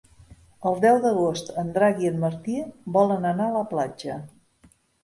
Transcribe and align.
El 0.69 0.79
deu 0.85 0.97
d'agost 1.03 1.53
en 1.65 1.69
Drac 1.77 2.01
i 2.07 2.11
en 2.13 2.19
Martí 2.27 2.59
volen 2.99 3.33
anar 3.35 3.51
a 3.53 3.57
la 3.61 3.65
platja. 3.77 4.19